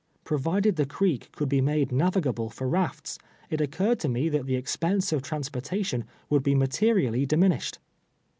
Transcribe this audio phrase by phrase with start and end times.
[0.23, 3.19] Provided the creek could be made navigable for rafts,
[3.51, 7.77] it occurred to me that the expense of trans portation would be nuiterially diminished.